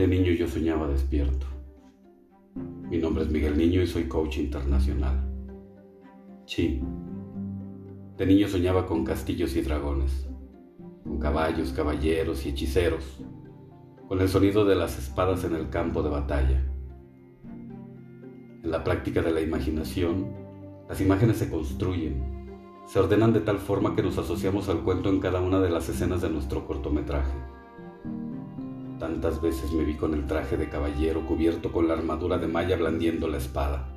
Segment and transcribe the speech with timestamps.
[0.00, 1.46] De niño yo soñaba despierto.
[2.88, 5.30] Mi nombre es Miguel Niño y soy coach internacional.
[6.46, 6.80] Sí.
[8.16, 10.26] De niño soñaba con castillos y dragones,
[11.04, 13.22] con caballos, caballeros y hechiceros,
[14.08, 16.66] con el sonido de las espadas en el campo de batalla.
[18.64, 20.32] En la práctica de la imaginación,
[20.88, 22.48] las imágenes se construyen,
[22.86, 25.90] se ordenan de tal forma que nos asociamos al cuento en cada una de las
[25.90, 27.34] escenas de nuestro cortometraje.
[29.00, 32.76] Tantas veces me vi con el traje de caballero cubierto con la armadura de malla
[32.76, 33.88] blandiendo la espada.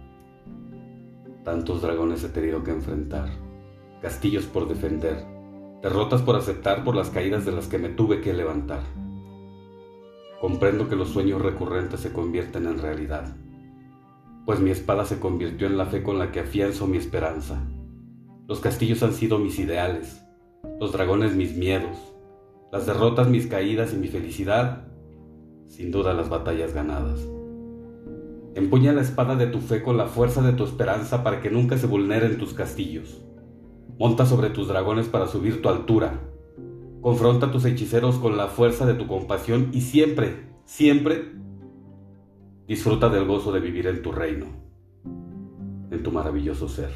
[1.43, 3.27] Tantos dragones he tenido que enfrentar,
[4.01, 5.17] castillos por defender,
[5.81, 8.79] derrotas por aceptar por las caídas de las que me tuve que levantar.
[10.39, 13.35] Comprendo que los sueños recurrentes se convierten en realidad,
[14.45, 17.61] pues mi espada se convirtió en la fe con la que afianzo mi esperanza.
[18.47, 20.25] Los castillos han sido mis ideales,
[20.79, 21.97] los dragones mis miedos,
[22.71, 24.92] las derrotas mis caídas y mi felicidad
[25.73, 27.19] sin duda las batallas ganadas.
[28.53, 31.79] Empuña la espada de tu fe con la fuerza de tu esperanza para que nunca
[31.79, 33.23] se vulneren tus castillos.
[33.97, 36.19] Monta sobre tus dragones para subir tu altura.
[37.01, 41.31] Confronta a tus hechiceros con la fuerza de tu compasión y siempre, siempre
[42.67, 44.45] disfruta del gozo de vivir en tu reino,
[45.89, 46.91] en tu maravilloso ser.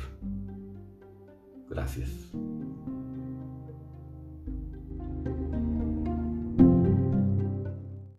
[1.67, 2.31] Gracias.